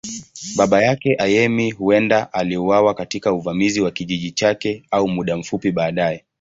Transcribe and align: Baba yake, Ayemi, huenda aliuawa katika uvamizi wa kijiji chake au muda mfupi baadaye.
Baba 0.55 0.83
yake, 0.83 1.15
Ayemi, 1.19 1.71
huenda 1.71 2.33
aliuawa 2.33 2.93
katika 2.93 3.33
uvamizi 3.33 3.81
wa 3.81 3.91
kijiji 3.91 4.31
chake 4.31 4.83
au 4.91 5.07
muda 5.07 5.37
mfupi 5.37 5.71
baadaye. 5.71 6.23